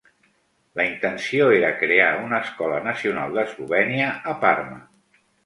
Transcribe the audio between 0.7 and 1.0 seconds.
La